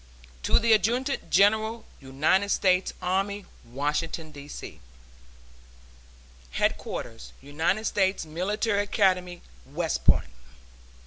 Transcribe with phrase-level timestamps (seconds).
[0.41, 4.47] TO THE ADJUTANT GENERAL UNITED STATES ARMY, Washington, D.
[4.47, 4.79] C.
[6.53, 10.31] HEADQUARTERS UNITED STATES MILITARY ACADEMY, WEST POINT, N.